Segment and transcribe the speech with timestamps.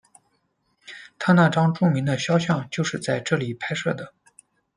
[1.19, 4.15] 他那张著名的肖像就是在这里拍摄的。